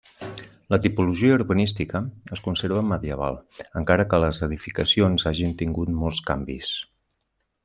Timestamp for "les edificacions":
4.27-5.31